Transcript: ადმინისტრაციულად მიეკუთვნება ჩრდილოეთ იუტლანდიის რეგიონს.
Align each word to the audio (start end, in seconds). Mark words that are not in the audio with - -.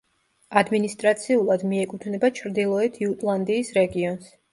ადმინისტრაციულად 0.59 1.65
მიეკუთვნება 1.73 2.31
ჩრდილოეთ 2.39 2.97
იუტლანდიის 3.05 3.71
რეგიონს. 3.77 4.33